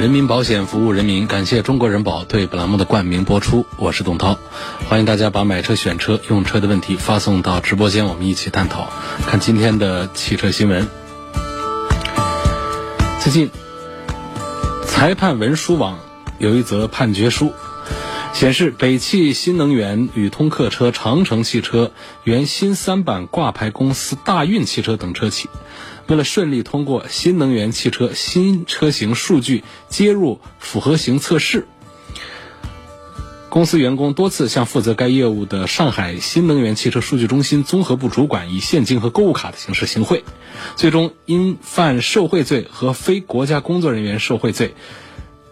[0.00, 3.66] 人民保险服务人民，感谢中国人保对本栏目的冠名播出。
[3.76, 4.38] 我是董涛，
[4.88, 8.88] 欢迎大家把买车、选车、用车的问题发送到直播间，我们一起探讨。
[9.26, 10.88] 看今天的汽车新闻。
[13.20, 13.50] 最近，
[14.86, 15.98] 裁判文书网
[16.38, 17.52] 有一则判决书，
[18.32, 21.92] 显示北汽新能源、宇通客车、长城汽车、
[22.24, 25.50] 原新三板挂牌公司大运汽车等车企。
[26.10, 31.68] 为了顺利通过新能源汽车新车型数据接入复合型测试，
[33.48, 40.24] 公司员工多次向负责该业务的上海新能源汽车数据中心综合部主管以现金和购物卡的形式行贿，
[40.74, 44.74] 最终因犯受贿罪和非国家工作人员受贿罪，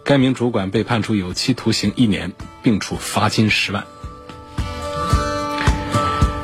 [0.03, 3.85] 该名主管被判处有期徒刑一年，并处罚金十万。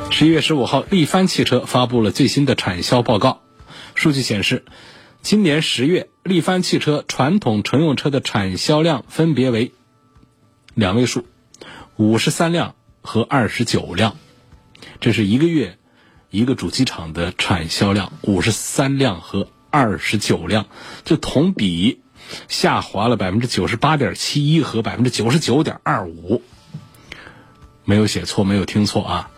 [0.10, 3.45] 十一月十五号，力帆汽车发布了最新的产销报告。
[3.96, 4.66] 数据显示，
[5.22, 9.72] 今年十月，力帆汽车传统乘用车的产销量分别为
[10.74, 11.26] 两位数，
[11.96, 14.18] 五十三辆和二十九辆。
[15.00, 15.80] 这是一个月
[16.30, 20.68] 一个主机厂的产销量，五十三辆和二十九辆，
[21.06, 22.02] 这同比
[22.50, 26.44] 下滑了百分之九十八点七一和百分之九十九点二五。
[27.86, 29.32] 没有写错，没有听错啊！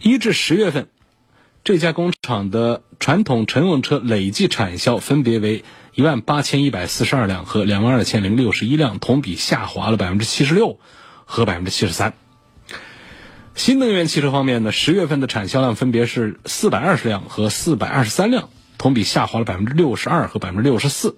[0.00, 0.88] 一至十月份。
[1.66, 5.64] 这家工厂的传统乘用车累计产销分别为
[5.96, 10.78] 一万八千一百四十二辆和两万二千零六十一辆，同比下滑了百分之七十六
[11.24, 12.14] 和百分之七十三。
[13.56, 18.48] 新能源汽车方面呢，十月份的产销量分别是四百二十辆和四百二十三辆，
[18.78, 21.16] 同比下滑了百分之六十二和百分之六十四。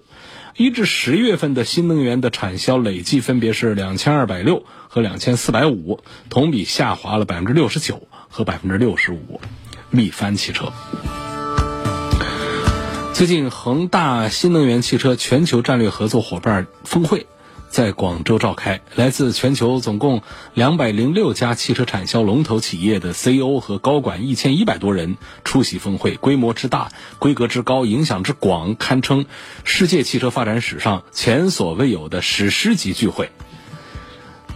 [0.57, 5.99] 一至十月份的新能源的产销累计分别是两千二百六和两千四百五，
[6.31, 9.39] 同比下滑了百分之六十九和百分之六十五。
[9.91, 10.71] 力帆汽车
[13.13, 17.27] 最近，恒大新能源汽车全球战略合作伙伴峰会
[17.69, 20.21] 在广州召开，来自全球总共
[20.53, 29.25] 两百零六家汽车产销龙头企业的 CEO 和高管一千一百多人出席峰会，规模之大、规格之高、影响之广，堪称
[29.65, 33.29] 世界汽车发展史上前所未有的史诗级聚会。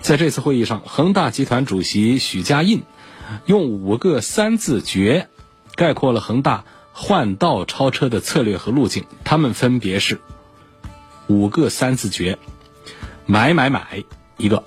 [0.02, 2.84] 在这次会议上，恒大集团主席许家印。
[3.46, 5.30] 用五个三字诀
[5.76, 10.20] 概括了恒大换道超车的策略和路径，他们分别是
[11.28, 12.38] 五个三字诀：
[13.26, 14.04] 买买买
[14.38, 14.64] 一个，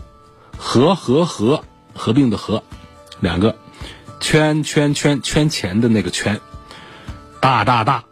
[0.57, 2.63] 合合合合并的合
[3.21, 3.57] 两个，
[4.21, 6.41] 圈圈圈圈钱的那个圈，
[7.41, 8.05] 大大大，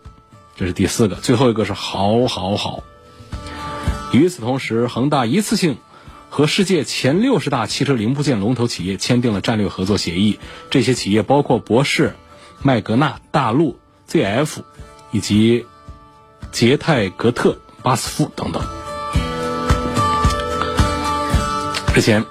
[0.57, 2.85] 这是第四个，最后一个是好好好。
[4.13, 5.79] 与此同时，恒大一次性。
[6.35, 12.17] 和世界前六十大汽车零部件龙头企业签订了战略合作协议，这些企业包括博世、
[12.61, 13.79] 麦格纳、大陆、
[14.11, 14.49] ZF
[15.13, 15.65] 以及
[16.51, 18.65] 捷泰格特、巴斯夫等等。
[21.95, 22.25] 之前，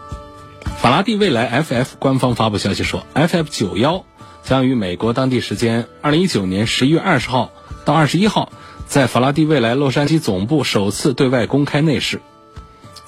[0.82, 4.04] 法拉第未来 FF 官方发布消息说，FF 九幺
[4.44, 7.54] 将于美国当地时间二零一九年十一月二十号
[7.86, 8.52] 到二十一号，
[8.86, 12.20] 在法拉第未来洛杉矶总部首次对外公开内饰。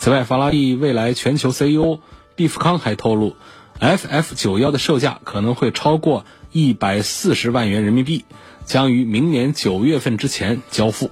[0.05, 1.97] 此外，法拉第未来全球 CEO
[2.35, 3.35] 毕福康还透露
[3.79, 8.23] ，FF 九幺的售价可能会超过一百四十万元人民币，
[8.65, 11.09] 将于明年九月份之前交付。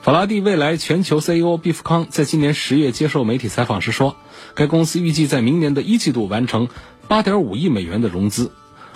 [0.00, 4.16] 法拉第未来全球 CEO 毕福康在今年十月接受媒体采访时说，
[4.54, 6.70] 该公司预计在明年的一季度完成
[7.06, 8.50] 八点五亿美元的融资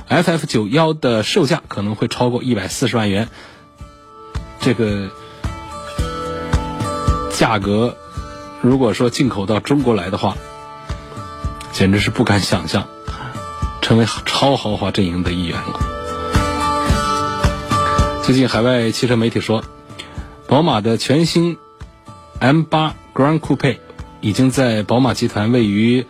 [0.08, 3.28] ，FF 九幺的售价可能会超过一百四十万元。
[4.60, 5.10] 这个
[7.32, 7.94] 价格。
[8.60, 10.36] 如果说进口到中国来的话，
[11.72, 12.88] 简直是不敢想象，
[13.80, 15.80] 成为超豪华阵营的一员了。
[18.24, 19.62] 最近海外汽车媒体说，
[20.48, 21.56] 宝马的全新
[22.40, 23.78] M8 Grand Coupe
[24.20, 26.04] 已经在宝马集团位于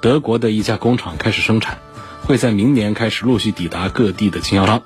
[0.00, 1.78] 德国的一家工厂开始生产，
[2.22, 4.82] 会在明年开始陆续抵达各地的经销商。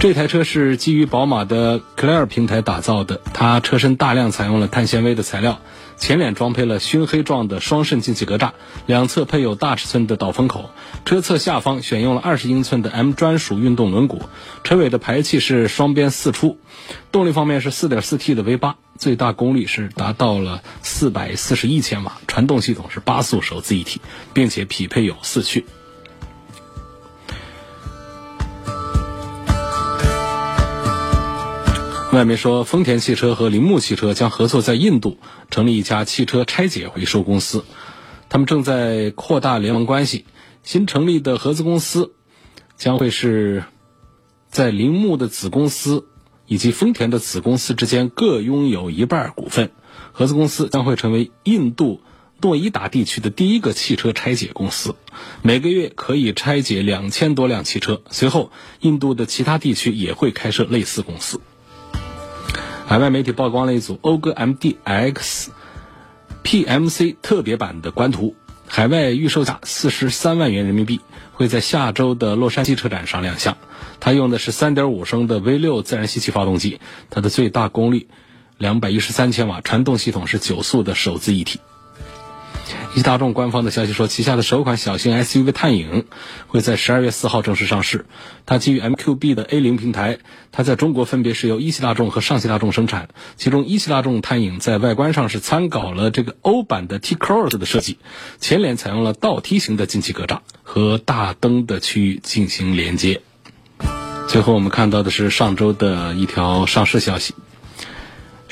[0.00, 5.60] 这台车是基于宝马的 Clear 平台打造的，它车身大量采用了碳纤维的材料，
[5.98, 8.52] 前脸装配了熏黑状的双肾进气格栅，
[8.86, 10.70] 两侧配有大尺寸的导风口，
[11.04, 14.22] 车侧下方选用了二十英寸的 M 专属运动轮毂，
[14.64, 16.56] 车尾的排气是双边四出，
[17.12, 24.00] 动力方面是 4.4T 的 V 八，最大功率是达到了441千瓦，传动系统是八速手自一体，
[24.32, 25.66] 并且匹配有四驱。
[32.12, 35.18] 外媒说，丰田汽车和铃木汽车将合作在印度
[35.48, 37.64] 成立一家汽车拆解回收公司，
[38.28, 40.24] 他们正在扩大联盟关系。
[40.64, 42.12] 新成立的合资公司
[42.76, 43.62] 将会是
[44.48, 46.04] 在铃木的子公司
[46.46, 49.70] 以及丰田的子公司之间各拥有一半股份。
[50.12, 52.02] 合资公司将会成为印度
[52.40, 54.96] 诺伊达地区的第一个汽车拆解公司，
[55.42, 58.02] 每个月可以拆解两千多辆汽车。
[58.10, 61.40] 随后，印度的其他地区也会开设类似公司。
[62.90, 65.46] 海外媒体曝光了一组讴歌 MDX
[66.42, 68.34] PMC 特别版的官图，
[68.66, 71.00] 海外预售价四十三万元人民币，
[71.32, 73.56] 会在下周的洛杉矶车展上亮相。
[74.00, 78.08] 它用的是3.5升的 V6 自然吸气发动机，它的最大功率
[78.58, 81.60] 两百一十三千瓦，传动系统是九速的手自一体。
[82.92, 86.06] 一汽大众官方的消息说，旗下的首款小型 SUV 探影
[86.48, 88.04] 会在十二月四号正式上市。
[88.46, 90.18] 它基于 MQB 的 A 零平台，
[90.50, 93.10] 它在中国分别是由一汽大众和上汽大众生产。
[93.36, 97.98] 其中，一汽大众探影在外观上是参考了这个欧版的 T-Cross 的设计，
[98.40, 103.22] 前脸采用了倒梯形的进气格栅，和大灯的区域进行连接。
[104.26, 107.34] 最后，我们看到的是上周的一条上市消息。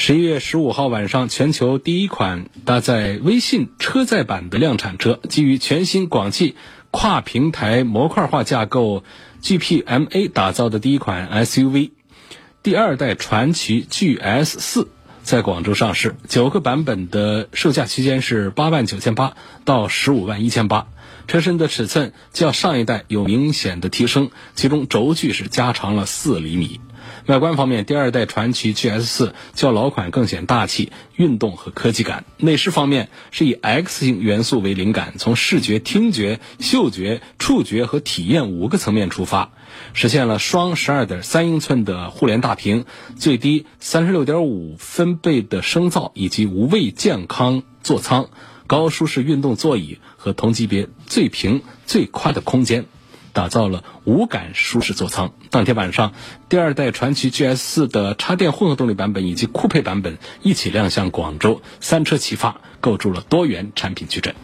[0.00, 6.54] 十一月十五号晚上，全球第一款搭载微信车载版的量产车，基于全新广汽
[6.92, 9.02] 跨平台模块化架构
[9.42, 11.90] GPMA 打造的第一款 SUV，
[12.62, 14.88] 第二代传祺 GS 四
[15.24, 16.14] 在广州上市。
[16.28, 19.34] 九个版本的售价区间是八万九千八
[19.64, 20.86] 到十五万一千八。
[21.28, 26.80] 车身的尺寸较上一代有明显的提升，其中轴距是加长了四厘米。
[27.26, 32.24] 外观方面，第二代传祺 GS 四较老款更显大气、运动和科技感。
[32.38, 39.50] 内饰方面是以 X 型元素为灵感，从视觉、听觉、嗅觉、触觉和体验五个层面出发，
[39.92, 42.86] 实现了双十二点三英寸的互联大屏、
[43.18, 48.30] 最低三十六点五分贝的声噪以及无畏健康座舱、
[48.68, 52.86] 高舒适运动座椅和同级别最平最宽的空间。
[53.34, 55.32] 打造了无感舒适座舱。
[55.50, 56.12] 当天晚上，
[56.48, 64.34] 第二代传祺 GS 四的插电混合动力版本以及酷配版本一起亮相广州，三车齐发，构筑了多元产品矩阵。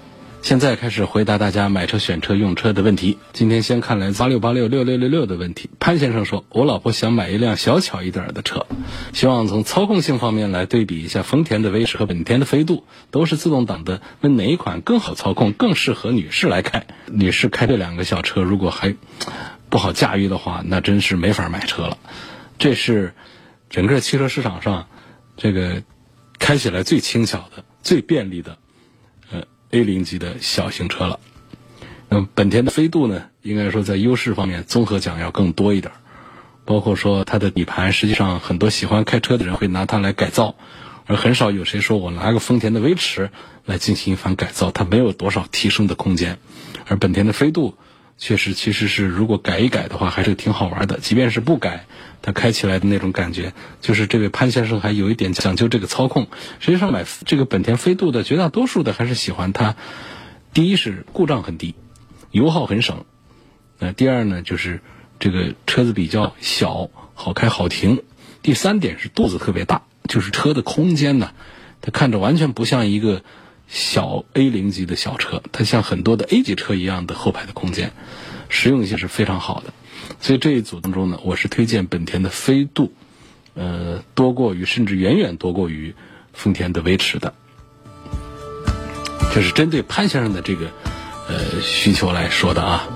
[0.44, 3.16] 现在开始回答大家买车、选车、用车的问题。
[3.32, 5.70] 今天先看来自八六八六六六六六的问题。
[5.80, 8.66] 潘先生说：“我老婆想买一辆小巧一点的车，
[9.14, 16.86] 希望从操控性方面来对比一下丰田的威驰和本田的飞度，都是自动挡的，问哪一款更好操控，更适合女士来开？
[17.06, 18.94] 女士开这两个小车，如果还
[19.70, 21.96] 不好驾驭的话，那真是没法买车了。
[22.58, 23.14] 这是
[23.70, 24.88] 整个汽车市场上
[25.38, 25.82] 这个
[26.38, 28.58] 开起来最轻巧的、最便利的。”
[29.74, 31.18] A 零级的小型车了，
[32.08, 33.24] 那么本田的飞度呢？
[33.42, 35.92] 应该说在优势方面综合讲要更多一点，
[36.64, 40.54] 包括说它的底盘，实际上很多喜欢开车的人会拿它来改造，
[41.06, 43.30] 而很少有谁说我拿个丰田的威驰
[43.64, 46.38] 来进行一番改造，它没有多少提升的空间，
[46.86, 47.76] 而本田的飞度。
[48.16, 50.98] 确实，其实是如果改一改的话，还是挺好玩的。
[51.00, 51.84] 即便是不改，
[52.22, 56.28] 它开起来的那种感觉，就是这位潘先生还有一点讲究这个操控。
[56.60, 59.74] 实际上，买这个本田飞度的绝大多数的还是喜欢它。
[60.52, 61.74] 第一是故障很低，
[62.30, 63.04] 油耗很省。
[63.78, 64.80] 那第二呢，就是
[65.18, 68.02] 这个车子比较小，好开好停。
[68.42, 71.32] 第三点是肚子特别大，就是车的空间呢，
[71.80, 73.22] 它看着完全不像一个。
[73.66, 77.92] 小 A 零级的小车，它像很多的 A 级车一样的后排的空间，
[78.48, 79.72] 实用性是非常好的。
[80.20, 82.92] 所以这一组当中呢，我是推荐本田的飞度，
[83.54, 85.94] 呃，多过于甚至远远多过于
[86.32, 87.34] 丰田的威驰的。
[89.34, 90.66] 这是针对潘先生的这个
[91.28, 92.88] 呃需求来说的啊。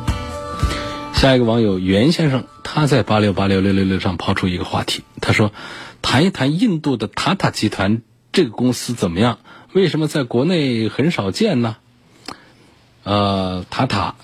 [1.15, 5.53] 下一个网友袁先生，他在八六八六六六六上抛出一个话题，他说
[6.01, 9.41] ：“谈一谈印度的塔塔集团这个公司怎么样？”
[9.73, 11.77] 为什么在国内很少见呢？
[13.05, 14.15] 呃，塔塔，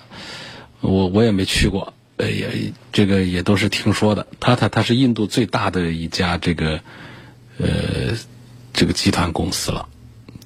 [0.81, 4.27] 我我也没去过，呃，也这个也都是听说的。
[4.39, 6.81] 塔塔它是印度最大的一家这个
[7.57, 8.17] 呃
[8.73, 9.87] 这个集团公司了，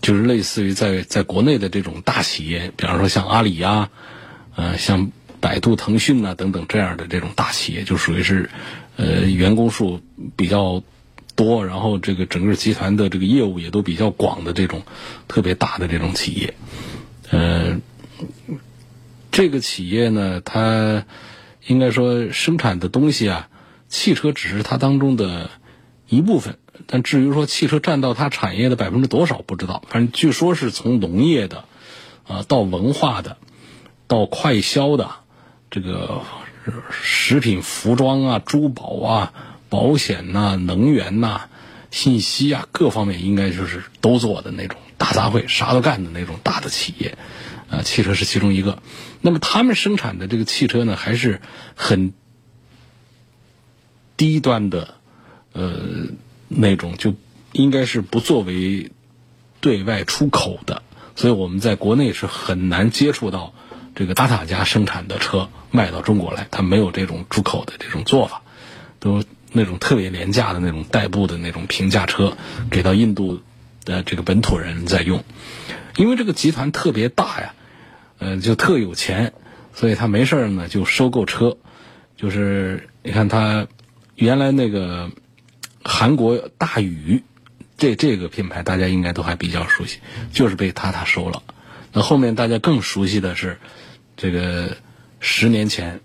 [0.02, 3.90] 就是类似于在在国内的这种大企业，比方说像阿里呀，
[4.56, 8.50] 呃，像百度、腾讯呐等等这样的这种大企业，就属于是
[8.98, 10.02] 呃员工数
[10.36, 10.84] 比较
[11.40, 14.82] 多，然后这个整个集团的这个业务也都比较广的这种
[15.30, 16.54] 特别大的这种企业。
[17.32, 17.78] 呃，
[19.32, 21.06] 这个企业呢，它
[21.66, 23.48] 应该说生产的东西啊，
[23.88, 25.50] 汽车只是它当中的
[26.10, 26.58] 一部分。
[26.88, 29.82] 但至于说汽车占到它产业的百分之多少，不知道。
[29.88, 31.64] 反正据说是从农业的，
[32.28, 33.38] 啊，到文化的，
[34.08, 35.10] 到快销的，
[35.72, 36.22] 这个
[36.92, 39.34] 食品、服装啊、珠宝啊、
[39.70, 41.44] 保险呐、能源呐、
[41.92, 47.18] 信息啊，各方面应该就是都做的那种大杂烩，啥都干的那种大的企业。
[47.70, 48.82] 啊，汽车是其中一个。
[49.22, 51.40] 那么他们生产的这个汽车呢，还是
[51.76, 52.14] 很
[54.18, 54.96] 低端的，
[55.54, 56.08] 呃。
[56.52, 57.14] 那种就
[57.52, 58.90] 应该是不作为
[59.62, 60.82] 对外出口的，
[61.16, 63.54] 所以我们在国内是很难接触到
[63.94, 68.42] 这个达塔家生产的车卖到中国来，它没有这种出口的这种做法，
[69.00, 72.38] 都那种特别廉价的那种代步的那种平价车
[72.70, 73.42] 给到印度
[73.86, 75.24] 的这个本土人在用，
[75.96, 77.54] 因为这个集团特别大呀，
[78.18, 79.34] 呃，就特有钱，
[79.74, 81.58] 所以他没事呢就收购车，
[82.18, 83.68] 就是你看他
[84.16, 85.10] 原来那个。
[85.82, 87.24] 韩国大宇，
[87.78, 90.00] 这这个品牌大家应该都还比较熟悉，
[90.34, 91.42] 就是被塔塔收了。
[91.94, 93.58] 那后面大家更熟悉的是，
[94.18, 94.76] 这个
[95.22, 96.02] 十年前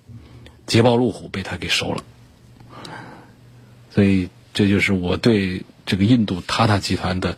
[0.64, 2.04] 捷豹路虎被他给收了。
[3.94, 7.36] 所以这就是我对这个印度塔塔集团的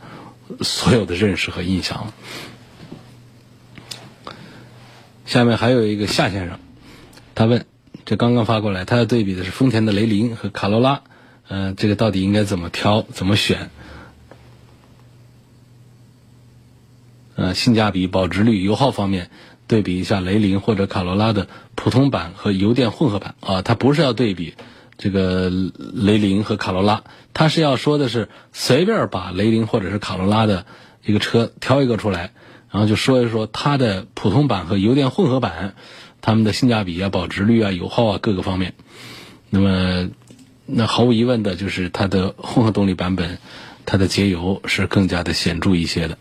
[0.63, 2.13] 所有的认识和印象。
[5.27, 6.59] 下面还有一个夏先生，
[7.35, 7.67] 他问，
[8.05, 11.03] 这刚刚发过来，他要对比的是丰田的雷凌和卡罗拉。
[11.49, 13.71] 嗯，这个到底应该怎么挑，怎么选？
[17.35, 19.31] 呃，性价比、保值率、油耗方面，
[19.67, 23.63] 对比一下雷凌或者卡罗拉的普通版和油电混合版啊。
[23.63, 24.55] 它不是要对比
[24.99, 30.67] 这个雷凌和卡罗拉，它是要说的是随便把雷凌或者是卡罗拉的
[31.05, 32.33] 一个车挑一个出来，
[32.71, 35.75] 然后就说一说它的普通版和油电混合版，
[36.21, 38.75] 它们的性价比啊、保值率啊、油耗啊各个方面。
[39.50, 40.09] 那么。
[40.69, 43.38] 那毫无疑问的就是它的混合动力版本，
[43.85, 46.19] 它的节油是更加的显著一些的，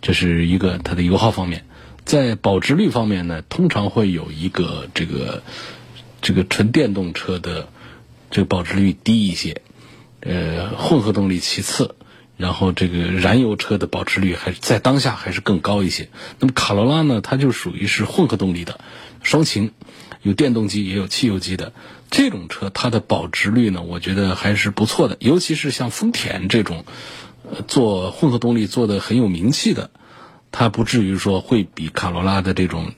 [0.00, 1.64] 这是一个它的油耗方面。
[2.04, 5.42] 在保值率方面呢，通常会有一个这个
[6.22, 7.68] 这个纯电动车的
[8.30, 9.60] 这个保值率低一些，
[10.20, 11.96] 呃，混合动力其次，
[12.36, 16.08] 然后这个燃油车的保值率还是在当下还是更高一些。
[16.38, 18.80] 那么卡罗拉呢，它就属于是混合动力的
[19.22, 19.72] 双擎，
[20.22, 21.72] 有电动机也有汽油机的。
[22.10, 26.84] 这种车它的保值率呢，我觉得还是不错的，尤其是像丰田这种，
[27.68, 29.90] 做混合动力做的很有名气的，
[30.50, 32.92] 它不至于说会比卡罗拉的这种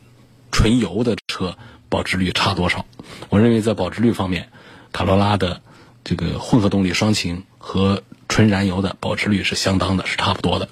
[0.50, 1.56] 纯油的车
[1.88, 2.86] 保值率差多少。
[3.28, 4.48] 我认为在保值率方面，
[4.92, 5.60] 卡罗拉的
[6.04, 10.68] 这个混合动力双擎和纯燃油的保值率是相当的，是差不多的。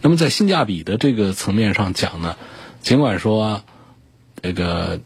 [0.00, 2.36] 那么在性价比的这个层面上讲呢，
[2.80, 3.62] 尽管说
[4.42, 5.00] 这个。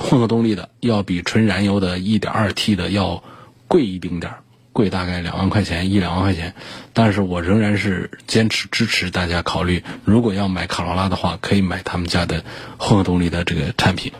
[0.00, 3.24] 混合动力的要比纯燃油的 1.2T 的要
[3.66, 4.38] 贵一丁点儿，
[4.72, 6.54] 贵大概两万块钱一两万块钱，
[6.92, 12.44] 但是我仍然是坚持支持大家考虑，如果要买卡罗拉的话，可以买他们家的
[12.78, 14.12] 混合动力的这个产品。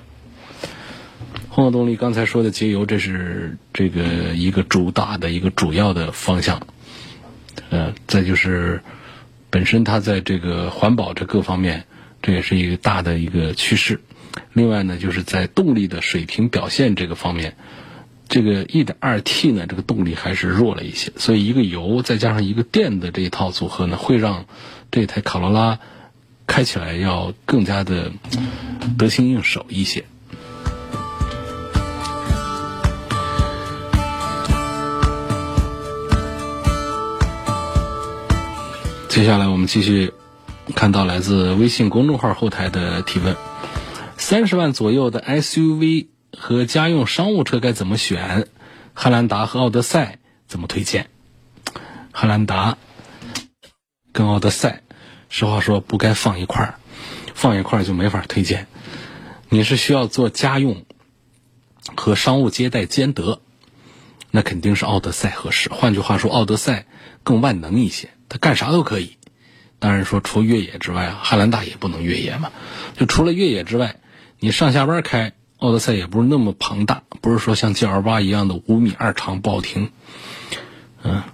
[1.58, 6.64] 混合动力刚才说的节油，这是这个一个主打的一个主要的方向，
[7.70, 8.80] 呃，再就是
[9.50, 11.82] 本身它在这个环保这各方面，
[12.22, 14.00] 这也是一个大的一个趋势。
[14.52, 17.56] 另外呢，就是在动力的水平表现这个方面，
[18.28, 24.44] 这个 1.2T 呢，这个动力还是弱了一些，所以一个油再加上一个电的这一套组合呢，会让
[24.92, 25.80] 这台卡罗拉
[26.46, 28.12] 开起来要更加的
[28.96, 30.04] 得心应手一些。
[39.18, 40.12] 接下来我们继续
[40.76, 43.36] 看到来自微信公众号后台的提问。
[44.16, 46.06] 三十万左右的 SUV
[46.38, 48.46] 和家用商务车该怎么选？
[48.94, 51.10] 汉兰达和奥德赛怎么推荐？
[52.12, 52.78] 汉兰达
[54.12, 54.84] 跟奥德赛，
[55.28, 56.74] 实话说不该放一块儿，
[57.34, 58.68] 放一块儿就没法推荐。
[59.48, 60.84] 你是需要做家用
[61.96, 63.40] 和商务接待兼得，
[64.30, 65.70] 那肯定是奥德赛合适。
[65.70, 66.86] 换句话说，奥德赛
[67.24, 69.16] 更万能一些，它干啥都可以。
[69.78, 72.50] 当然说除越野之外啊，汉兰达也不能越野嘛。
[72.96, 73.96] 就除了越野之外。
[74.40, 79.90] 你上下班开奥德赛也不是那么庞大，不是说像 G L 八一样的五米二长不好停，
[81.02, 81.24] 嗯，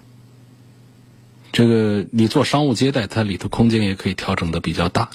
[1.51, 5.11] 这个你做商务接待，它里头空间也可以调整的比较大。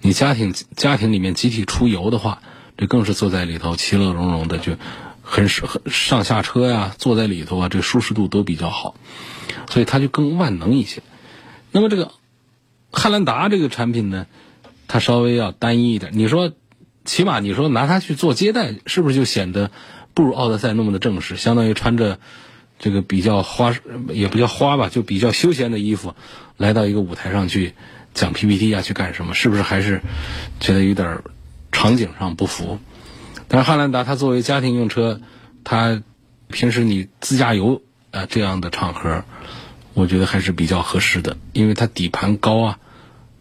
[0.00, 2.40] 你家庭家庭里面集体出游的话，
[2.78, 4.74] 这更是坐在里头其乐融融的，就
[5.20, 8.94] 很很上下车呀，坐在里头啊，这舒适度都比较好，
[9.68, 11.02] 所以它就更万能一些。
[11.76, 12.10] 那么这个
[12.90, 14.26] 汉兰达这个产品呢，
[14.88, 16.12] 它稍微要单一一点。
[16.14, 16.50] 你说，
[17.04, 19.70] 起码你说拿它去做接待，是不是就显得
[20.14, 21.36] 不如奥德赛那么的正式？
[21.36, 22.18] 相当于穿着
[22.78, 23.74] 这个比较花，
[24.08, 26.14] 也不叫花吧，就比较休闲的衣服，
[26.56, 27.74] 来到一个舞台上去
[28.14, 29.34] 讲 PPT 啊，去干什么？
[29.34, 30.00] 是不是还是
[30.60, 31.18] 觉得有点
[31.72, 32.78] 场景上不符？
[33.48, 35.20] 但是汉兰达它作为家庭用车，
[35.62, 36.02] 它
[36.48, 39.24] 平时你自驾游啊这样的场合，
[39.96, 42.78] 我觉得还是比较合适的，因为它底盘高啊，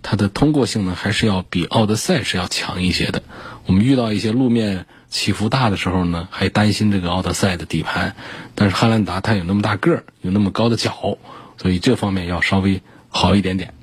[0.02, 3.24] 它的通过性呢还是要比奥德赛是要强一些的。
[3.66, 8.16] 我们遇到一些路面起伏大的时候呢，还担心这个奥德赛的底盘，
[8.56, 11.18] 但是汉兰达它有那么大个儿，有那么高的脚，
[11.58, 13.74] 所以这方面要稍微好一点点。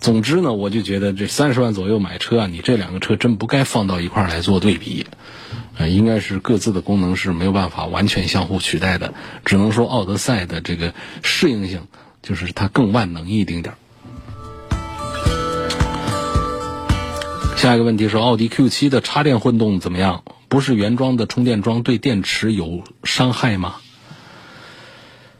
[0.00, 5.04] 总之呢，我就觉得这三十万左右买车啊，你这两个车真不该放到一块儿来做对比。
[5.76, 9.12] 呃，应该是各自的功能是没有办法完全相互取代的，
[9.44, 11.88] 只能说奥德赛的这个适应性
[12.22, 13.78] 就是它更万能一丁点儿。
[17.56, 20.24] 下一个问题是奥迪 Q7 的插电混动怎么样？
[20.48, 23.76] 不是原装的充电桩对电池有伤害吗？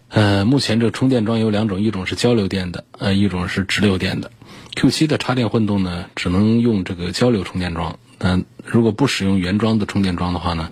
[0.09, 4.31] 呃，目前这充电桩有两种，一种是交流电的，呃，一种是直流电的。
[4.75, 7.99] Q7 的插电混动呢，只能用这个交流充电桩。
[8.19, 10.71] 嗯，如果不使用原装的充电桩的话呢，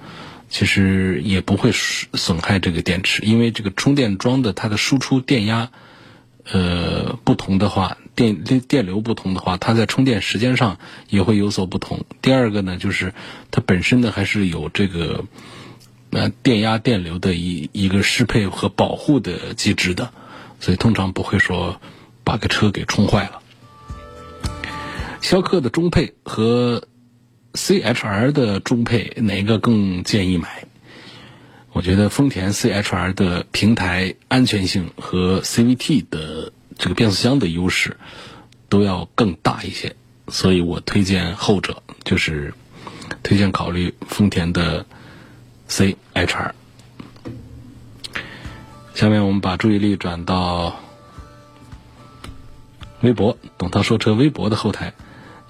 [0.49, 5.71] 其实也不会损害这个电池，因为这个充电桩的它的输出电压，
[6.53, 10.79] 呃，不同的话，电电电流不同的话，它在充电时间上
[11.09, 12.05] 也会有所不同。
[12.23, 13.15] 第二个呢，就是
[13.51, 15.25] 它本身呢还是有这个
[16.11, 20.11] 呃电压电流的一一个适配和保护的机制的，
[20.59, 21.81] 所以通常不会说
[22.25, 23.41] 把个车给充坏了。
[25.21, 26.85] 逍客的中配和。
[27.53, 30.67] C H R 的中配哪个更建议买？
[31.73, 37.97] 我觉得丰田 C H R 的平台安全性和 C V T 的这个变速箱的优势
[38.69, 39.95] 都要更大一些，
[40.29, 42.55] 所以我推荐后者，就是
[43.23, 44.85] 推荐考虑丰田的
[45.69, 46.55] C H R。
[48.95, 50.81] 下面我们把注意力转到
[53.01, 54.93] 微博“董涛说车”微博的后台。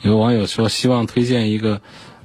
[0.02, 1.82] 有网友说希望推荐一个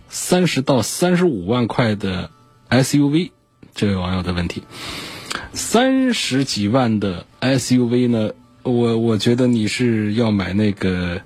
[0.08, 2.30] 三十到三十五万块的
[2.70, 3.32] SUV，
[3.76, 4.64] 这位网友的问题，
[5.52, 8.32] 三十几万的 SUV 呢？
[8.64, 11.22] 我我觉得你是要买那个，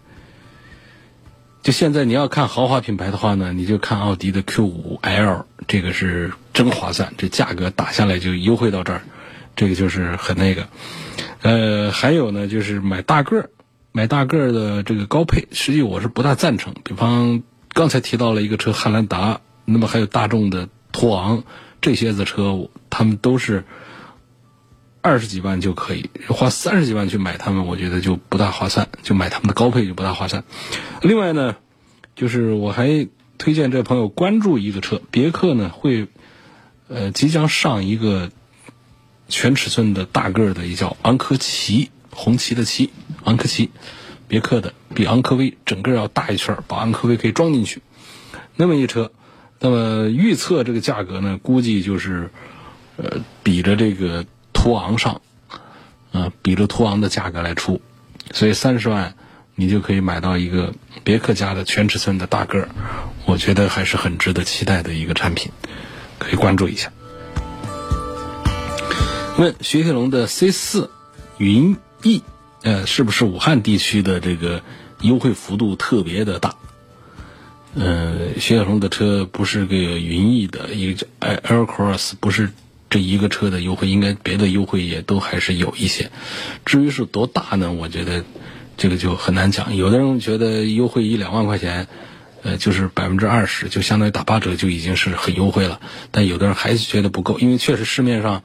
[1.61, 9.03] 就现在你要看豪华品牌的话呢，你就看奥迪的 Q5L，这个是真划算，这价格打下来就优惠到这儿，
[9.55, 10.67] 这个就是很那个。
[11.43, 13.49] 呃，还有呢，就是买大个儿。
[13.91, 16.75] 买大个儿的这个高配，实际我是不大赞成。
[16.83, 17.41] 比方
[17.73, 21.43] 刚才提到了一个车汉兰达，那么还有大众的途昂，
[21.81, 23.63] 这些子车，他们都是
[25.01, 28.87] 二十几万就可以，花三十几万去买他们，我觉得就不大划算。
[29.03, 30.43] 就买他们的高配就不大划算。
[31.01, 31.55] 另外呢，
[32.15, 36.07] 就是我还推荐这朋友关注一个车，别克呢会
[36.87, 38.31] 呃即将上一个
[39.27, 41.89] 全尺寸的大个儿的，也叫昂科旗。
[42.11, 42.89] 红旗的旗，
[43.23, 43.69] 昂科旗，
[44.27, 47.81] 别克的，比昂科威整个要大一圈，把昂科威可以装进去。
[48.57, 49.11] 那么一车，
[49.59, 52.29] 那么预测这个价格呢，估计就是，
[52.97, 55.21] 呃，比着这个途昂上，
[56.11, 57.81] 啊，比着途昂的价格来出。
[58.31, 59.15] 所以三十万，
[59.55, 62.69] 你就可以买到一个别克家的全尺寸的大个儿，
[63.25, 65.51] 我觉得还是很值得期待的一个产品，
[66.17, 66.91] 可以关注一下。
[69.37, 70.89] 问雪铁龙的 C 四
[71.37, 71.77] 云。
[72.01, 72.23] 逸
[72.61, 74.63] 呃，是不是武汉地区的这个
[75.01, 76.55] 优惠幅度特别的大？
[77.75, 82.49] 呃，雪铁龙的车不是个云逸的一个 Air Cross，不是
[82.89, 86.11] 这一个车的优惠，应该别的优惠也都还是有一些。
[86.65, 87.71] 至于是多大呢？
[87.71, 88.23] 我觉得
[88.77, 89.75] 这个就很难讲。
[89.75, 91.87] 有的人觉得优惠一两万块钱，
[92.43, 95.79] 呃，就是百分之二十，就相当于打八折就已经是很优惠了。
[96.11, 98.43] 但有的人还是觉得不够，因为确实市面上，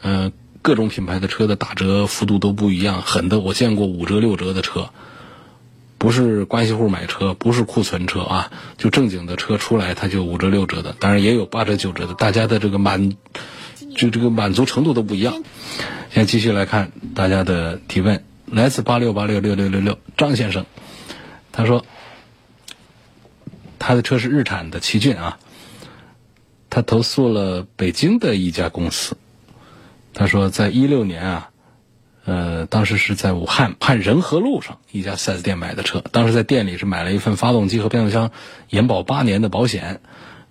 [0.00, 0.32] 呃。
[0.62, 4.88] 各种品牌的车的打折幅度都不一样，狠的我见过五折六折的车，
[6.04, 13.16] 不是关系户买车，不是库存车啊，就正经的车出来它就五折六折的，当然也有八折九折的，大家的这个满
[13.96, 15.32] 就这个满足程度都不一样。
[16.10, 20.66] 现在继续来看大家的提问，来自八六八六六六六六张先生，
[21.52, 21.86] 他说
[23.78, 25.38] 他的车是日产的奇骏啊，
[26.68, 29.16] 他投诉了北京的一家公司。
[30.12, 31.50] 他说，在一六年啊，
[32.24, 36.02] 呃，当时是在武汉汉仁和路上一家 4S 店买的车。
[36.10, 38.30] 当时在店里是买了一份发动机和变速箱
[38.70, 40.00] 延保八年的保险。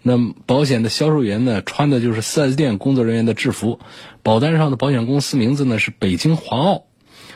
[0.02, 3.80] 那保险的销售员呢，穿的就是 4S 店工作人员的制服，
[4.22, 6.84] 保单上的保险公司名字呢是北京华奥。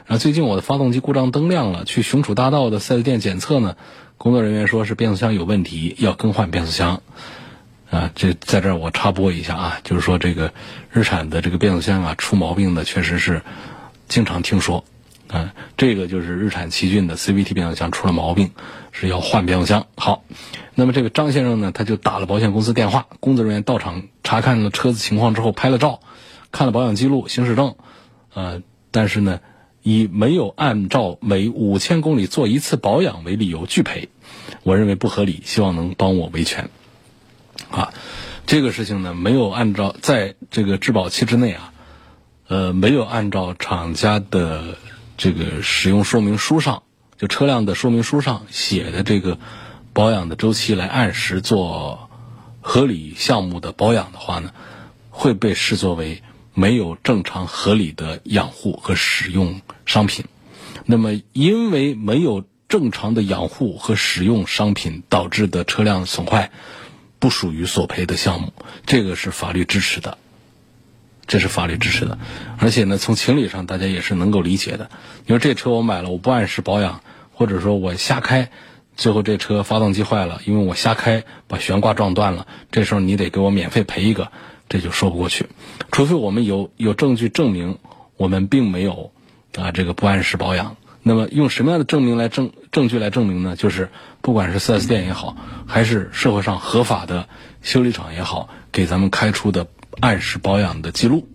[0.05, 3.75] 啊，最近我的发动机故障灯亮了，去雄楚大道的 4S 店检测呢，
[4.17, 7.01] 工作人员说是变速箱有问题，要更换变速箱。
[7.89, 10.53] 啊，这在这儿我插播一下啊，就是说这个
[10.91, 13.41] 日产的这个变速箱啊出毛病的确实是
[14.07, 14.83] 经常听说。
[15.27, 18.51] 啊，这个就是日产奇骏的 CVT 变速箱出了毛病，
[18.93, 19.87] 是要换变速箱。
[19.97, 20.23] 好，
[20.73, 25.99] 那么这个张先生呢，他就打了保险公司电话，工作人员到场查看了车子情况之后，拍了照，
[26.53, 27.75] 看了保养记录、行驶证，
[28.33, 29.41] 呃，但是呢，
[29.83, 34.07] 以没有按照每五千公里做一次保养为理由拒赔，
[34.63, 36.69] 我认为不合理，希望能帮我维权。
[37.69, 37.93] 啊，
[38.45, 41.73] 这个事情呢，没有按照在这个质保期之内啊，
[42.47, 44.77] 呃，没有按照厂家的。
[45.19, 46.83] 这个使用说明书上，
[47.17, 49.39] 就车辆的说明书上写的这个
[49.91, 52.07] 保养的周期来按时做
[52.61, 54.51] 合理项目的保养的话呢，
[55.09, 56.21] 会被视作为
[56.53, 60.25] 没有正常合理的养护和使用商品。
[60.85, 66.51] 那么，因为没有正常的养护和使用商品导致的车辆损坏，
[67.17, 68.53] 不属于索赔的项目，
[68.85, 70.19] 这个是法律支持的。
[71.27, 72.17] 这是法律支持的，
[72.57, 74.89] 而且呢，从情理上大家也是能够理解的。
[75.25, 77.01] 你说这车我买了，我不按时保养，
[77.33, 78.49] 或者说我瞎开，
[78.95, 84.31] 最后这车发动机坏了，因为我瞎开把悬挂撞断了，这时候你得给我免费赔一个，
[84.69, 85.47] 这就说不过去。
[85.91, 87.77] 除非我们有有证据证明
[88.15, 89.11] 我们并没有
[89.57, 90.77] 啊这个不按时保养。
[91.03, 93.55] 那么用什么样的证明来证证据来证明呢？
[93.55, 93.89] 就是
[94.21, 95.35] 不管是 4S 店也好，
[95.65, 97.27] 还是社会上合法的
[97.61, 99.67] 修理厂也好，给咱们开出的。
[99.99, 101.27] 按时保养的记录，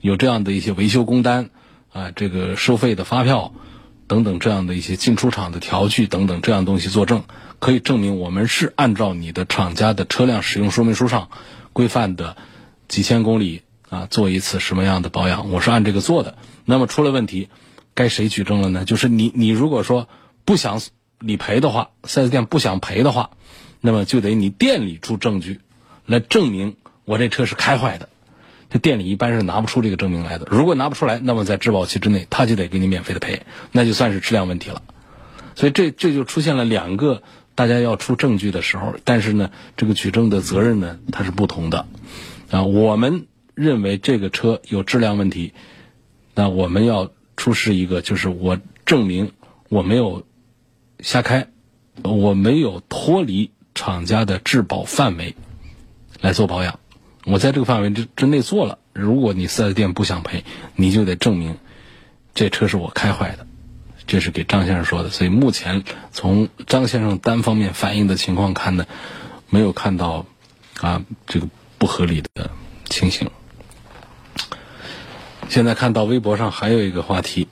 [0.00, 1.50] 有这样的一些维修工单
[1.92, 3.54] 啊，这个收费的发票
[4.08, 7.22] 等等，这样的一些进出厂的条据等等这样东西作证，
[7.60, 11.28] 可以证明我们是按照你的厂家的车辆使用说明书上
[11.72, 12.36] 规范的
[12.88, 16.36] 几千公里啊做一次什么样的保养，我是按这个做的。
[16.64, 17.48] 那么出了问题，
[17.94, 18.84] 该谁举证了呢？
[18.84, 20.08] 就是你，你如果说
[20.44, 20.80] 不想
[21.20, 23.30] 理赔的话，4S 店不想赔的话，
[23.80, 25.60] 那么就得你店里出证据
[26.04, 26.74] 来证明。
[27.12, 28.08] 我这车是开坏的，
[28.70, 30.46] 这店里一般是拿不出这个证明来的。
[30.50, 34.80] 如果拿不出来，那么在质保期之内，他就得给你免费的赔，那就算是质量问题了。
[35.54, 37.22] 所以这这就出现了两个
[37.54, 41.86] 大家要出证据的时候，但是呢，这个举证的责任呢，它是不同的。
[42.50, 45.52] 啊，我们认为这个车有质量问题，
[46.34, 49.32] 那我们要出示一个，就是我证明
[49.68, 50.24] 我没有
[51.00, 51.48] 瞎开，
[52.02, 55.34] 我没有脱离厂家的质保范围
[56.22, 56.78] 来做保养。
[57.24, 61.56] 我在这个范围之之内做了，如果你四 S 店不想赔，你就得证明
[62.34, 63.46] 这车是我开坏的，
[64.06, 65.10] 这是给张先生说的。
[65.10, 68.86] 所以目前从张先生单方面反映的情况看呢，
[69.50, 70.26] 没有看到
[70.80, 72.50] 啊这个不合理的
[72.86, 73.30] 情形。
[75.48, 77.46] 现在看到微博上还有一个话题，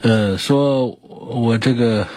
[0.00, 2.08] 呃，说我这个。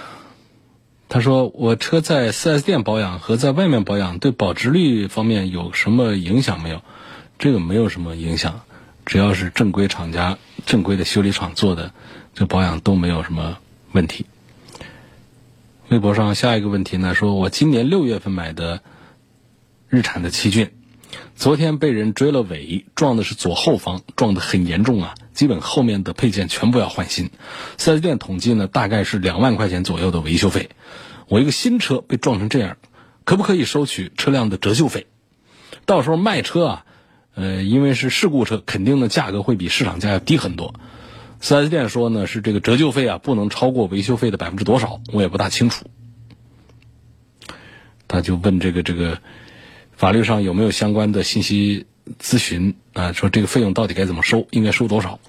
[1.10, 6.84] 他说：“我车在 4S 店保养和在外面保养对保值率方面有什么影响没有？
[7.39, 8.62] 这个没有什么影响，
[9.08, 11.91] 只要是正规厂家、正规的修理厂做的，
[12.36, 13.58] 这保养都没有什么
[13.91, 14.28] 问题。”
[15.89, 18.82] 微博上下一个问题呢，说我今年六月份买的
[19.88, 20.69] 日产的奇骏，
[21.36, 27.30] 昨天被人追了尾，撞的是左后方，撞得很严重啊，基本后面的配件全部要换新。
[27.78, 30.69] 4S 店统计呢，大概是两万块钱左右的维修费。
[31.28, 32.78] 我一个新车被撞成这样，
[33.24, 35.08] 可不可以收取车辆的折旧费？
[35.86, 36.86] 到时候卖车啊，
[37.36, 40.74] 呃，因为是事故车，肯定的价格会比市场价要低很多。
[41.39, 45.86] 四 S 店说呢，是这个折旧费啊，不能超过维修费的百分之多少，我也不大清楚。
[48.08, 49.19] 他就问这个这个
[49.99, 51.85] 法律上有没有相关的信息
[52.21, 53.12] 咨询啊？
[53.12, 55.19] 说这个费用到底该怎么收，应该收多少？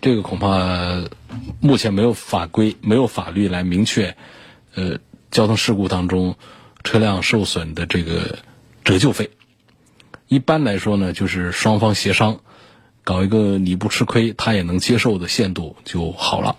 [0.00, 1.02] 这个恐怕
[1.58, 4.16] 目前没有法规，没有法律来明确，
[4.76, 4.98] 呃。
[5.32, 6.36] 交通事故当中，
[6.84, 8.40] 车辆受损的这个
[8.84, 9.30] 折旧费，
[10.28, 12.40] 一般来说呢，就是双方协商，
[13.02, 16.56] 搞一个你不吃亏，他也能接受的限度就好了。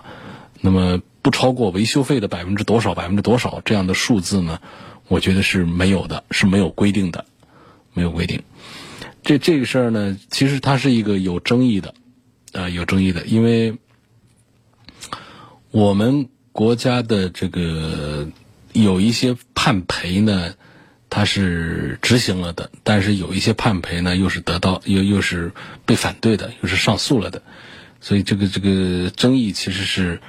[0.60, 4.60] 那么不超过维修费的百分之多少，百分之多少这样的数字呢？
[5.08, 7.26] 我觉得是没有的，是没有规定的，
[7.94, 8.44] 没有规定。
[9.24, 11.94] 这这个事儿呢，其实它是一个有争议的，
[12.52, 13.78] 啊，有争议的，因为
[15.72, 18.28] 我们国家的这个。
[18.74, 20.56] 有一些判赔呢，
[21.08, 25.52] 它是执行了的，但是有一些判赔呢，又是得到又又是
[25.86, 27.44] 被反对的，又是上诉了的，
[28.02, 30.20] 所以这个这个争议其实是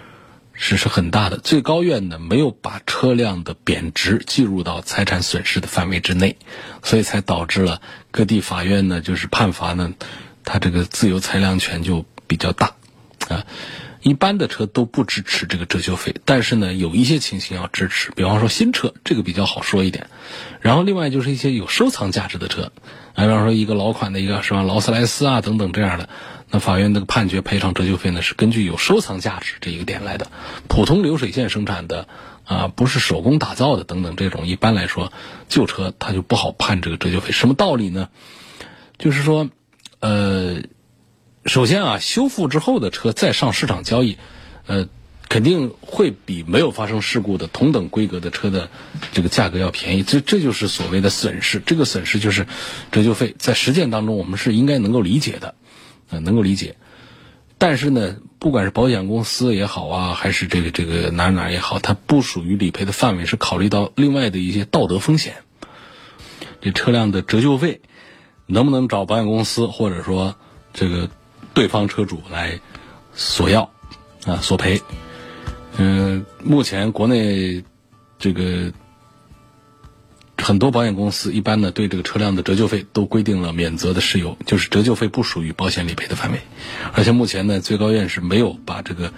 [0.54, 1.38] 是是很大的。
[1.38, 6.36] 最高院呢没有把车辆的贬值计入到财产损失的范围之内，
[6.82, 9.92] 所以才导致了各地法院呢就是判罚呢，
[10.44, 12.74] 它这个自由裁量权就比较大
[13.28, 13.44] 啊。
[14.02, 20.08] 一般的车都不支持这个折旧费，但是呢，有一些情形要支持，比方说新车，这个比较好说一点。
[20.60, 22.70] 然后另外就是一些有收藏价值的车，
[23.14, 26.10] 啊，比方说一个老款的一个什么，劳斯莱斯啊等等这样的，
[26.54, 30.30] 那法院这个判决赔偿折旧费呢，是根据有收藏价值这一个点来的。
[30.68, 32.06] 普通流水线生产的
[32.44, 35.12] 啊，不是手工打造的等等这种，一般来说
[35.48, 37.32] 旧车它就不好判这个折旧费。
[37.32, 38.08] 什么道理呢？
[38.96, 39.50] 就是说，
[39.98, 40.62] 呃。
[41.46, 44.16] 首先啊，修复之后的车再上市场交易，
[44.66, 44.88] 呃，
[45.28, 48.70] 肯定会比没有发生事故的同等规格的车的
[49.12, 50.02] 这个价格要便宜。
[50.02, 51.60] 这这就是所谓的损失。
[51.60, 52.46] 这个损失就是
[52.92, 55.54] 折旧费，在实践当中我们是应该能够理解的，
[56.20, 56.77] 能够理解。
[57.59, 65.37] 但是呢，不管是保险公司也好啊，还是这个这个哪哪也好，它不属于理赔的范围，是考虑到另外的一些道德风险。
[66.61, 67.81] 这车辆的折旧费
[68.46, 70.37] 能不能找保险公司，或者说
[70.72, 71.09] 这个？
[71.53, 72.59] 对方车主来
[73.14, 73.70] 索要
[74.24, 74.83] 啊索赔，
[75.77, 77.62] 嗯，目前国内
[78.18, 78.72] 这个
[80.44, 86.40] 很多保险公司一般呢对这个车辆的折旧费都规定了免责的事由，就是折旧费不属于保险理赔的范围，
[86.92, 89.12] 而且目前呢最高院是没有把这个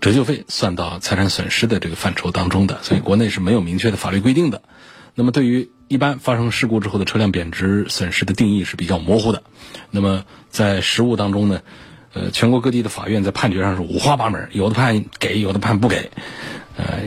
[0.00, 4.62] 折旧费算到财产损失的这个范畴当中的，所以国内是没有明确的法律规定的。
[5.14, 9.42] 那么对于一般发生事故之后的车辆贬值损失的定义是比较模糊的，
[9.90, 10.24] 那么。
[10.50, 11.60] 在实务当中呢，
[12.14, 16.10] 呃，全国各地的法院在判决上是五花八门，有的判给，有的判不给，
[16.78, 17.02] 呃，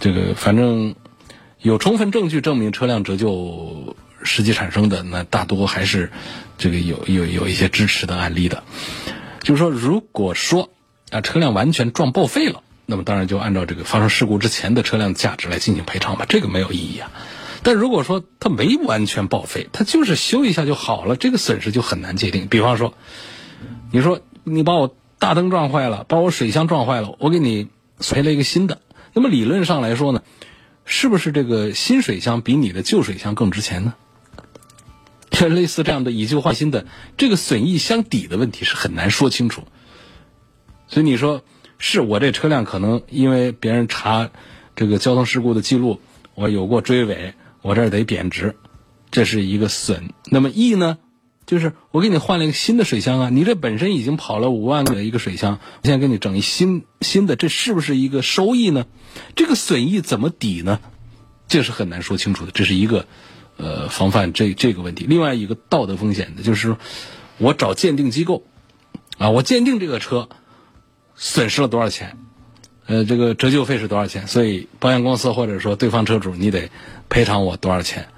[0.00, 0.94] 这个反正
[1.64, 6.12] 有充分证据证明车辆折旧实际产生的，那大多还是
[6.58, 8.64] 这个有有有一些支持的案例的。
[9.40, 10.68] 就是说，如果说
[11.10, 17.10] 啊车辆完全撞报废了，那么当然就按照这个发生事故之前的车辆价值来进行赔偿吧，这个没有意义啊。
[17.62, 22.46] 但如果说它没完全报废，它就是修一下就好了，这个损失就很难界定。
[22.46, 22.92] 比方说，
[23.90, 28.82] 你说你把我大灯撞坏了，把我水箱撞坏了，我给你赔了一个新的，
[29.14, 30.22] 那么理论上来说呢，
[30.84, 33.94] 是不是这个新水箱比你的旧水箱更值钱呢？
[35.32, 39.64] 像类似这样的以旧换新的这个损益相抵的问题是很难说清楚。
[40.86, 41.42] 所以你说
[41.78, 44.30] 是我这车辆可能因为别人查
[44.76, 46.00] 这个交通事故的记录，
[46.34, 47.34] 我有过追尾。
[47.62, 48.56] 我这儿得贬值，
[49.10, 50.12] 这是一个损。
[50.26, 50.98] 那么益呢，
[51.46, 58.86] 就是我给你换了一个新的水箱啊，你这本身已经跑了五万的一个水箱，我现在给你整一新新的，这是不是一个收益呢？
[59.36, 60.80] 这个损益怎么抵呢？
[61.46, 62.52] 这是很难说清楚的。
[62.52, 63.06] 这是一个
[63.58, 65.04] 呃防范这这个问题。
[65.06, 66.76] 另外一个道德风险的就是，
[67.36, 68.44] 我找鉴定机构
[69.18, 70.30] 啊，我鉴定这个车
[71.14, 72.16] 损失了多少钱。
[72.86, 74.26] 呃，这个折旧费是多少钱？
[74.26, 76.70] 所以保险公司或者说对方车主，你得
[77.08, 78.08] 赔偿我多少钱？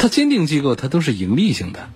[0.00, 1.90] 他鉴定机构它都是盈利性的，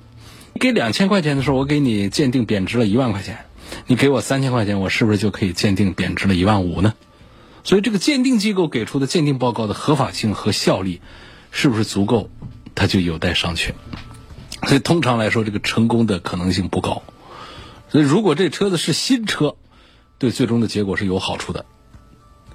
[0.61, 3.47] 给两千块钱的时候，我给你鉴定贬值了一万块钱，
[3.87, 6.93] 你给我三千块钱，我是不是就可以鉴定贬值了一万五呢？
[7.65, 11.01] 所以这个鉴定机构给出的鉴定报告的合法性和效力
[11.51, 12.29] 是不是足够，
[12.75, 13.71] 它就有待商榷。
[14.67, 17.03] 所以通常来说，这个成功的可能性不高。
[17.89, 19.57] 所以如果这车子是新车，
[20.19, 21.65] 对最终的结果是有好处的。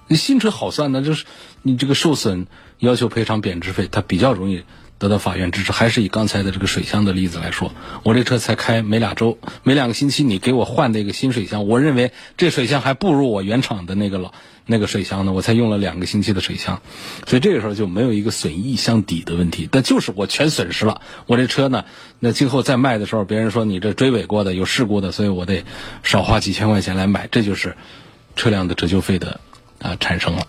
[0.07, 1.25] 你新车好算呢，就是
[1.63, 2.45] 你这个受损
[2.77, 4.63] 要求赔偿贬值费，它比较容易
[4.99, 5.71] 得到法院支持。
[5.71, 14.31] 还是以刚才的这个水箱的例子来说，我这车才开没俩周，没两个星期，你给我换的一个新水箱，我认为这水箱还不如我原厂的那个老
[14.67, 15.31] 那个水箱呢。
[15.31, 16.81] 我才用了两个星期的水箱，
[17.25, 19.67] 所以这个时候就没有一个损益相抵的问题。
[19.71, 21.85] 但就是我全损失了，我这车呢，
[22.19, 25.63] 那今后再卖的时候，别人说你这追尾过的有事故的，所以我得
[26.03, 27.75] 少花几千块钱来买，这就是
[28.35, 29.39] 车辆的折旧费的。
[29.81, 30.45] 啊，产生了。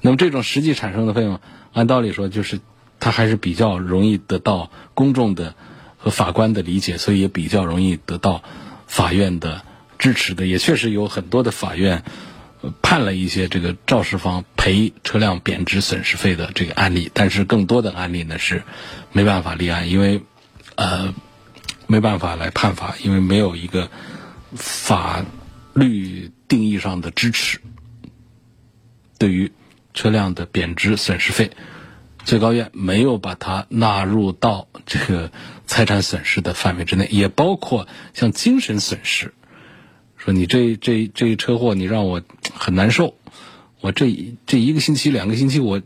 [0.00, 1.38] 那么这种实际产生的费用，
[1.72, 2.58] 按道理说，就是
[3.00, 5.54] 它还是比较容易得到公众的
[5.96, 8.42] 和法官的理解，所以也比较容易得到
[8.86, 9.62] 法院的
[9.98, 10.46] 支持的。
[10.46, 12.02] 也确实有很多的法院
[12.82, 18.62] 判了一些这个肇事方赔车辆贬值损失费的这个案例，但是更多的案例呢是
[19.12, 20.22] 没办法立案，因为
[20.74, 21.14] 呃
[21.86, 23.90] 没办法来判罚，因为没有一个
[24.54, 25.24] 法
[25.72, 27.60] 律定义上的支持。
[29.18, 29.52] 对于
[29.94, 31.50] 车辆的贬值损失费，
[32.28, 35.32] 最高院没有把它纳入到这个
[35.66, 39.32] 财产损失的范围之内，也包括像精神损失。
[40.18, 42.20] 说你这这这一车祸，你让我
[42.52, 43.14] 很难受，
[43.80, 45.80] 我这这一个星期、两个星期，我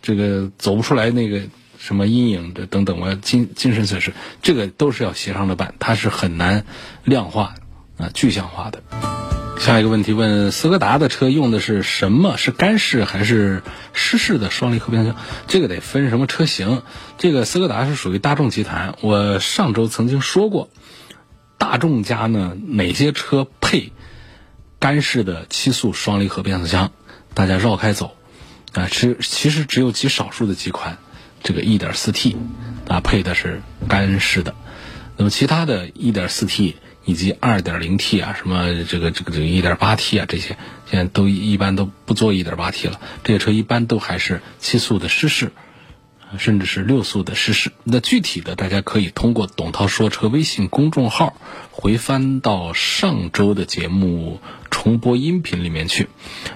[0.00, 1.42] 这个走不出来那个
[1.76, 6.64] 什么阴影的等等，我要精精神损失，这个都是要协商着办，它是很难
[7.02, 7.56] 量化
[7.96, 9.23] 啊具象化的。
[9.58, 12.36] 下一个问题问斯柯达的车用的是什么？
[12.36, 13.62] 是干式还是
[13.94, 15.18] 湿式的双离合变速箱？
[15.46, 16.82] 这个得分什么车型。
[17.16, 20.68] 这个斯柯达是属于大众集团，我上周曾经说过，
[21.56, 23.92] 大众家呢哪些车配
[24.78, 26.92] 干式的七速双离合变速箱？
[27.32, 28.14] 大家绕开走
[28.72, 30.98] 啊，其其实只有极少数的几款，
[31.42, 32.36] 这个 1.4T
[32.88, 34.54] 啊配的是干式的，
[35.16, 36.74] 那么其他的 1.4T。
[37.04, 40.56] 以及 2.0T 啊，什么这个这个这个 1.8T 啊，这些
[40.90, 43.00] 现在都一般都不做 1.8T 了。
[43.22, 45.52] 这些车一般都还是七速的湿式，
[46.38, 47.72] 甚至是六速的湿式。
[47.84, 51.36] 那具体的，大家可以通过董涛说车微信公众号
[51.70, 54.40] 回翻到上周的节目
[54.70, 56.08] 重播音频里面去。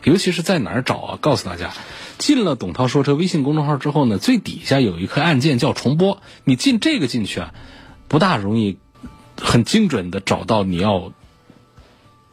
[0.05, 1.19] 尤其是在哪儿找啊？
[1.21, 1.73] 告诉大家，
[2.17, 7.53] 进了董涛说车微信公众号之后呢，最底下有一颗按键叫重播，你进这个进去啊，
[8.09, 8.79] 不大容易。
[9.41, 11.13] 很精准的找到你要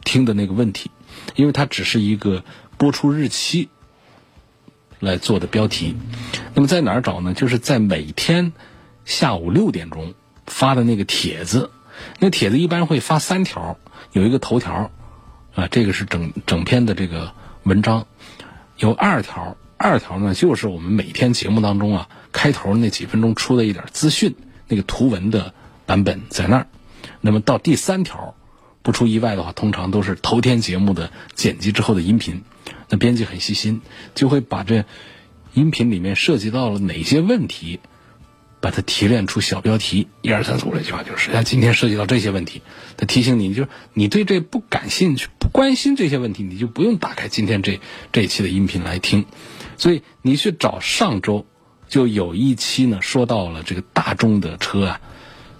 [0.04, 0.90] 听的那个问题，
[1.34, 2.44] 因为它只是一个
[2.76, 3.68] 播出日期
[5.00, 5.96] 来做的标题。
[6.54, 7.32] 那么在哪儿找呢？
[7.34, 8.52] 就是在每天
[9.04, 10.14] 下午六点钟
[10.46, 11.70] 发的那个帖子。
[12.18, 13.78] 那帖子一般会发三条，
[14.12, 14.90] 有一个头条
[15.54, 18.06] 啊，这个是整整篇的这个文章。
[18.76, 24.34] 有二条，二条呢就是我们每天节目当中啊开头那几分钟出的一点资讯，
[24.68, 25.54] 那个图文的
[25.86, 26.66] 版本在那儿。
[27.26, 28.36] 那么到第三条，
[28.82, 32.42] 不出意外的话，通常都是头天节目的剪辑之后的音频。
[32.88, 33.82] 那编辑很细心，
[34.14, 34.84] 就会把这
[35.52, 37.80] 音频里面涉及到了哪些问题，
[38.60, 42.62] 把它提炼出小标题，一二三四五这句话就是：那今天涉及到这些问题，
[42.96, 47.80] 他提醒你，就是你对这不感兴趣、不关心这些问题，你就不用打开今天这
[48.12, 49.24] 这一期的音频来听。
[49.76, 51.44] 所以你去找上周
[51.88, 55.00] 就有一期呢，说到了这个大众的车啊。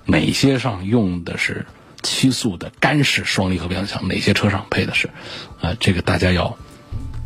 [0.07, 1.67] 哪些上用的是
[2.03, 4.09] 七速的干式双离合变速箱？
[4.09, 5.11] 哪些车上配的是？
[5.61, 6.57] 啊，这个大家要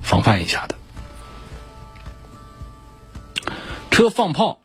[0.03, 0.75] 防范一下的。
[3.91, 4.61] 车放炮，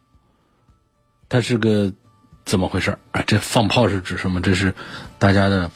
[1.28, 1.92] 它是个
[2.46, 3.22] 怎么回事啊？
[3.28, 4.40] 这放炮是指什么？
[4.40, 4.74] 这是
[5.20, 5.70] 大家的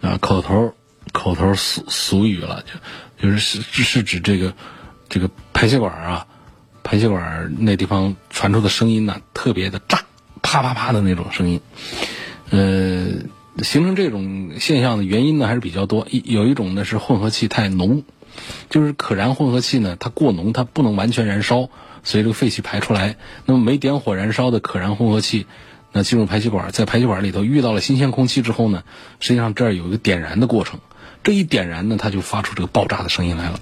[0.00, 0.74] 啊口头
[1.12, 2.64] 口头俗俗语了，
[3.20, 4.52] 就就是是是指这个
[5.08, 6.26] 这个排气管啊，
[6.82, 10.02] 排气管那地方传出的声音呢，特别的炸。
[10.54, 11.60] 啪啪啪的那种声音，
[12.50, 13.08] 呃，
[13.64, 16.06] 形成这种现象的原因呢还是比较多。
[16.08, 18.04] 一有一种呢是混合气太浓，
[18.70, 21.70] 就是可燃混合气呢它过浓，它不能完全燃烧，
[22.04, 23.16] 所以这个废气排出来。
[23.46, 25.46] 那么没点火燃烧的可燃混合气，
[25.90, 28.84] 那进入排气管，在排气管里头遇到了新鲜空气之后呢，
[29.18, 30.78] 实际上这儿有一个点燃的过程，
[31.24, 33.58] 这一点燃呢，它就发出这个爆炸的声音来了。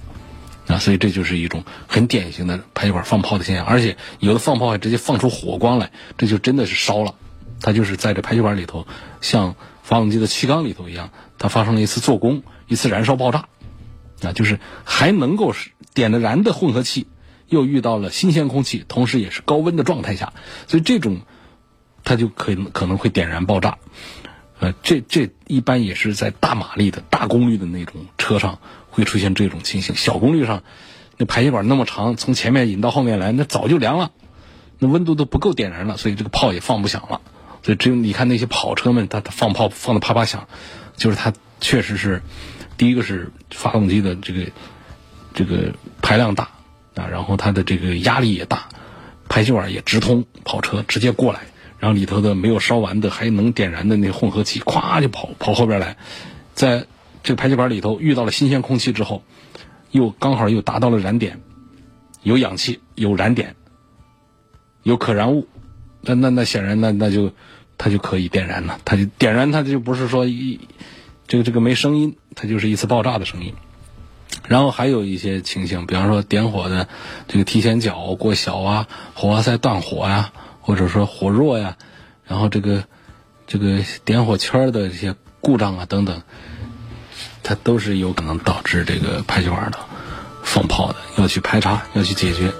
[0.67, 7.15] 啊，所以这就是一种很典型的排气管放炮的现象，而且有的放炮还直接放出火光来，这就真的是烧了。
[7.59, 8.87] 它就是在这排气管里头，
[9.21, 13.47] 像发动机的气缸里头一样，它发生了一次做功，一次燃烧爆炸。
[14.21, 17.07] 啊，就是还能够是点的燃的混合气，
[17.47, 20.31] 又遇到了新鲜空气，同时也是高温的状态下，
[20.67, 21.21] 所以这种
[22.05, 23.77] 它就可能可能会点燃爆炸。
[24.59, 28.59] 呃，这这一般也是在大马力的大功率的那种车上。
[28.93, 30.61] 会出现这种情形，小功率上，
[31.17, 34.11] 那排气管那么长，从前面引到后面来，那早就凉了，
[34.77, 37.19] 那温度都不够点燃了，所以这个炮也放不响了。
[37.63, 40.47] 所以只有你看那些跑车们，它它放炮放的啪啪响，
[40.95, 42.21] 就是它确实是，
[42.77, 44.51] 第一个是发动机的这个
[45.33, 46.49] 这个排量大
[46.93, 48.69] 啊，然后它的这个压力也大，
[49.27, 51.39] 排气管也直通，跑车直接过来，
[51.79, 55.97] 然后里头的没有烧完的还能点燃的那混合气，咵就跑跑后边来，
[56.53, 56.85] 在。
[57.23, 59.23] 这个排气管里头遇到了新鲜空气之后，
[59.91, 61.39] 又刚好又达到了燃点，
[62.21, 63.55] 有氧气，有燃点，
[64.83, 65.47] 有可燃物，
[66.01, 67.31] 那那那显然那那就
[67.77, 70.59] 它就可以点燃了，它就点燃，它就不是说一
[71.27, 73.53] 这个这个没声音，它就是一次爆炸的声音。
[74.45, 76.89] 然后还有一些情形，比方说点火的
[77.29, 81.77] 这个提前角过小啊，火花塞断火呀，或者说火弱呀，
[82.25, 82.83] 然后这个
[83.47, 86.21] 这个点火圈的这些故障啊等等。
[87.43, 89.77] 它都是有可能导致这个排气管的
[90.41, 92.51] 放炮的，要去排查，要去解决。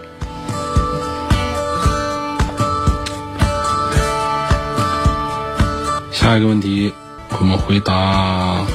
[6.12, 6.94] 下一个问题，
[7.40, 8.66] 我们回答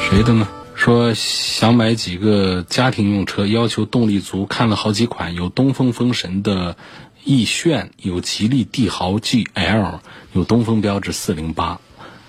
[0.00, 0.46] 谁的呢？
[0.74, 6.76] 说想买几个家庭用车，要求动力足，看了好几款，有东风风神的
[7.24, 10.00] 奕炫，有吉利帝豪 GL，
[10.32, 11.78] 有东风标致四零八。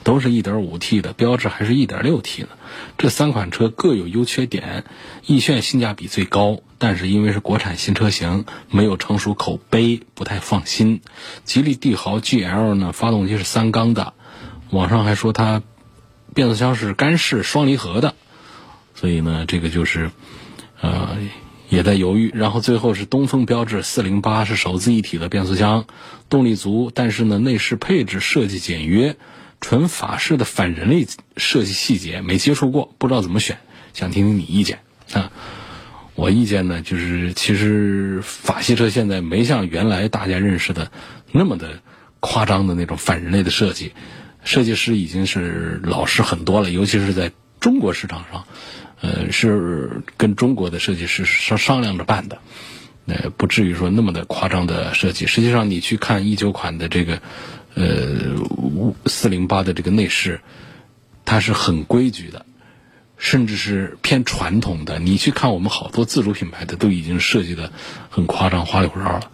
[0.04, 2.50] 都是一点五 T 的，标致还是一点六 T 的。
[2.98, 4.84] 这三款车各有优缺点。
[5.26, 11.00] 奕炫性价比最高，但是因为是国产新车型，没有成熟口碑，不太放心。
[11.46, 14.14] 吉利帝豪 GL 呢，发动机是三缸的，
[14.70, 15.62] 网上还说它
[16.34, 18.16] 变速箱是干式双离合的，
[18.96, 20.12] 所以呢，这个就是
[20.82, 21.18] 呃
[21.70, 22.30] 也在犹豫。
[22.34, 25.86] 然后最后是东风标致四零八是手自一体的变速箱，
[26.28, 29.16] 动力足，但是呢内饰配置设计简约，
[29.64, 31.08] 纯法式的反人类
[31.38, 33.58] 设计细节没接触过，不知道怎么选，
[33.94, 34.80] 想听听你意见
[35.14, 35.32] 啊。
[36.16, 40.92] 我意见呢，就是其实法系车现在没像原来大家认识的
[41.32, 41.80] 那么的
[42.20, 43.94] 夸张的那种反人类的设计，
[44.44, 48.46] 设计师已经是老实很多了，尤其是在中国市场上，
[49.00, 52.38] 呃，是跟中国的设计师商商量着办的，
[53.08, 55.26] 呃，不至于说那么的夸张的设计。
[55.26, 57.22] 实际上，你去看一九款的这个
[57.76, 60.42] 呃四零八的这个内饰，
[61.26, 62.46] 它是很规矩的。
[63.16, 67.72] 甚至是偏传统的，你去看我们好多自主品牌的都已经设计的
[68.10, 69.32] 很夸张、花里胡哨了。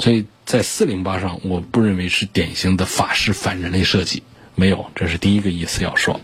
[0.00, 4.24] 所以在四零八上，我不认为是典型的法式反人类设计，
[4.56, 6.20] 没有，这是第一个意思要说。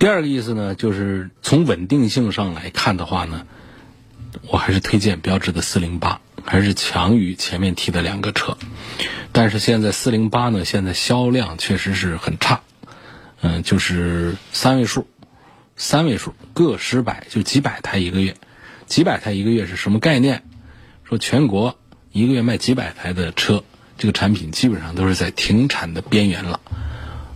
[0.00, 3.46] 第二个意思呢，就是从稳定性上来看的话呢，
[4.48, 8.56] 我还是推荐标致的四零八，还是强于前面提的两个车。
[9.32, 12.60] 但是现在四零八呢，现在销量确实是很差，
[13.40, 15.08] 嗯，就是三位数。
[15.78, 18.36] 三位数，个十百就几百台一个月，
[18.86, 20.42] 几百台一个月是什么概念？
[21.04, 21.78] 说全国
[22.12, 23.62] 一个月卖几百台的车，
[23.98, 26.60] 这个产品基本上都是在停产的边缘了。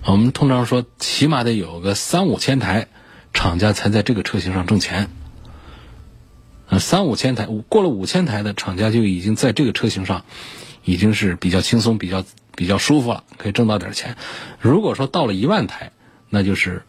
[0.07, 2.89] 我们通常说，起码得有个三五千台，
[3.35, 5.11] 厂家才在这个车型上挣钱。
[6.71, 10.25] 呃，三五千台，过了五千台的厂家就已经在这个车型上，
[10.85, 12.25] 已经是比较轻松、比较
[12.57, 14.17] 比较舒服了，可以挣到点钱。
[14.59, 15.93] 如果说到了一万台，
[16.31, 16.83] 那就是。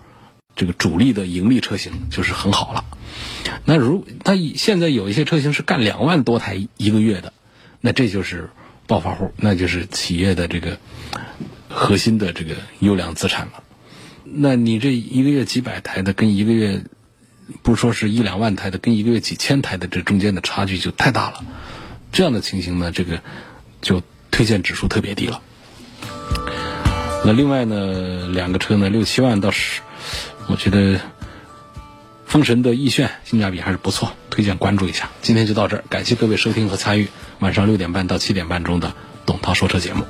[0.53, 2.83] 这个主力的盈利车型就是很好了。
[3.63, 7.31] 那如它现在有一些车型是干两万多台一个月的，
[7.79, 8.49] 那这就是
[8.85, 10.77] 暴发户，那就是企业的这个
[11.69, 13.63] 核心的这个优良资产了。
[14.25, 16.83] 那你这一个月几百台的，跟一个月
[17.61, 21.43] 不说是一两万台的，跟一个月几千台的，这中间的差距就太大了。
[22.11, 23.21] 这样的情形呢，这个
[23.81, 25.41] 就推荐指数特别低了。
[27.23, 29.81] 那另外呢，两个车呢，六七万到十。
[30.47, 30.99] 我觉得
[32.25, 35.09] 风神的逸炫性价比还是不错，推荐关注一下。
[35.21, 37.07] 今天就到这儿，感谢各位收听和参与
[37.39, 38.93] 晚上六点半到七点半钟的
[39.25, 40.03] 董涛说车节目。